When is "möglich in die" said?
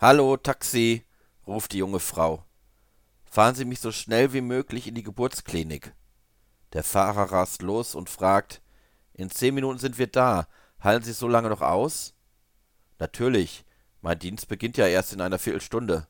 4.40-5.02